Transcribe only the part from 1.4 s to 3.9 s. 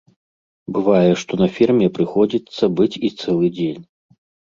на ферме прыходзіцца быць і цэлы дзень.